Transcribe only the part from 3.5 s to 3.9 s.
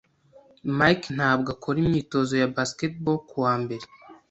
mbere.